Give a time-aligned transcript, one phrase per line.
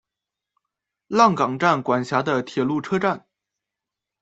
[1.09, 3.27] 浪冈站管辖的铁路车站。